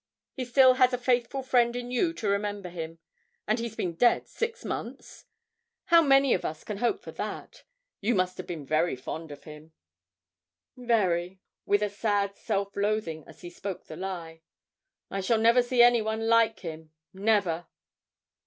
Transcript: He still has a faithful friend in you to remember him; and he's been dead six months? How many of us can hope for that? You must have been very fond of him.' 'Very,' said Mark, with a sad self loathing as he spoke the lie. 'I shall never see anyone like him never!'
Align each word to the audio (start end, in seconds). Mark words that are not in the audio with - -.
He 0.33 0.45
still 0.45 0.73
has 0.81 0.93
a 0.93 0.97
faithful 0.97 1.43
friend 1.43 1.75
in 1.75 1.91
you 1.91 2.11
to 2.13 2.27
remember 2.27 2.69
him; 2.69 2.97
and 3.45 3.59
he's 3.59 3.75
been 3.75 3.93
dead 3.93 4.27
six 4.27 4.65
months? 4.65 5.25
How 5.85 6.01
many 6.01 6.33
of 6.33 6.43
us 6.43 6.63
can 6.63 6.77
hope 6.77 7.03
for 7.03 7.11
that? 7.11 7.61
You 7.99 8.15
must 8.15 8.37
have 8.39 8.47
been 8.47 8.65
very 8.65 8.95
fond 8.95 9.29
of 9.31 9.43
him.' 9.43 9.73
'Very,' 10.75 11.23
said 11.27 11.31
Mark, 11.35 11.39
with 11.67 11.81
a 11.83 11.89
sad 11.95 12.35
self 12.35 12.75
loathing 12.75 13.23
as 13.27 13.41
he 13.41 13.51
spoke 13.51 13.85
the 13.85 13.95
lie. 13.95 14.41
'I 15.11 15.21
shall 15.21 15.39
never 15.39 15.61
see 15.61 15.83
anyone 15.83 16.27
like 16.27 16.61
him 16.61 16.89
never!' 17.13 17.67